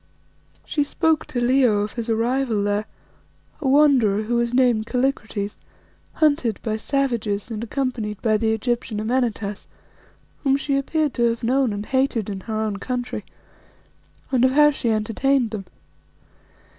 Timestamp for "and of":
14.31-14.53